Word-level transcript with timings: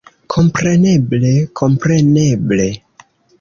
Kompreneble, 0.35 1.29
kompreneble! 1.61 2.69